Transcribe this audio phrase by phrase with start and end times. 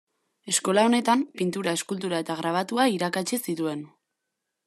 [0.51, 3.87] Eskola honetan pintura, eskultura eta grabatua irakatsi zituen.